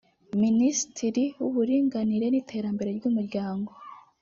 Ministiri 0.43 1.23
w’Uburinganire 1.41 2.25
n’Iterambere 2.29 2.89
ry’Umuryango 2.97 3.71